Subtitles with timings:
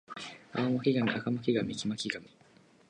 [0.55, 2.19] 青巻紙赤巻紙黄巻紙